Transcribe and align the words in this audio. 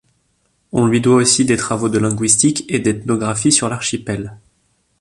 On 0.71 0.87
lui 0.87 0.99
doit 0.99 1.17
aussi 1.17 1.45
des 1.45 1.57
travaux 1.57 1.87
de 1.87 1.99
linguistique 1.99 2.65
et 2.69 2.79
d'ethnographie 2.79 3.51
sur 3.51 3.69
l'archipel. 3.69 4.35